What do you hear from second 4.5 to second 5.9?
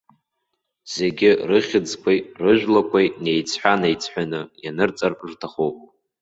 ианырҵар рҭахуп.